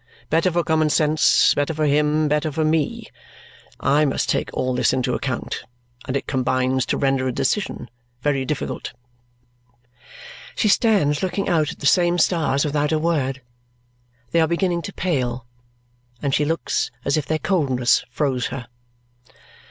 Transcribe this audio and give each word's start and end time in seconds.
Better 0.31 0.49
for 0.51 0.63
common 0.63 0.89
sense, 0.89 1.53
better 1.53 1.75
for 1.75 1.85
him, 1.85 2.27
better 2.27 2.51
for 2.51 2.65
me. 2.65 3.05
I 3.79 4.03
must 4.03 4.29
take 4.29 4.49
all 4.51 4.73
this 4.73 4.93
into 4.93 5.13
account, 5.13 5.63
and 6.07 6.17
it 6.17 6.25
combines 6.25 6.87
to 6.87 6.97
render 6.97 7.27
a 7.27 7.31
decision 7.31 7.87
very 8.23 8.43
difficult." 8.43 8.93
She 10.55 10.69
stands 10.69 11.21
looking 11.21 11.47
out 11.47 11.71
at 11.71 11.77
the 11.81 11.85
same 11.85 12.17
stars 12.17 12.65
without 12.65 12.91
a 12.91 12.97
word. 12.97 13.43
They 14.31 14.41
are 14.41 14.47
beginning 14.47 14.81
to 14.89 14.91
pale, 14.93 15.45
and 16.19 16.33
she 16.33 16.45
looks 16.45 16.89
as 17.05 17.15
if 17.15 17.27
their 17.27 17.37
coldness 17.37 18.03
froze 18.09 18.47
her. 18.47 18.69